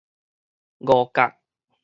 [0.79, 1.37] 五甲